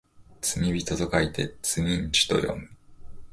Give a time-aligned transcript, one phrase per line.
[0.41, 2.67] 罪人と書いてつみんちゅと読む